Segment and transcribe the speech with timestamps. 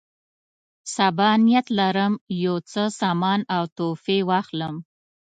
[0.95, 2.13] سبا نیت لرم
[2.43, 4.75] یو څه سامان او تحفې واخلم.